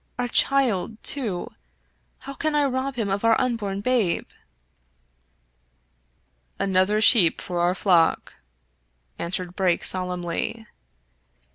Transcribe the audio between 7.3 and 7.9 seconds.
for our